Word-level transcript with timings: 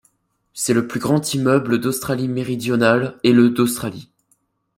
C'est 0.55 0.73
le 0.73 0.87
plus 0.87 0.99
grand 0.99 1.35
immeuble 1.35 1.79
d'Australie-méridionale 1.79 3.19
et 3.23 3.31
le 3.33 3.51
d'Australie. 3.51 4.09